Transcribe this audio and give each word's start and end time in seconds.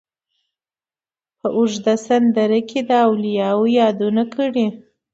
په 1.39 1.47
اوږده 1.57 1.95
سندره 2.05 2.59
کې 2.69 2.79
یې 2.83 2.87
د 2.89 2.91
اولیاوو 3.07 3.65
یادونه 3.79 4.23
کړې. 4.33 4.67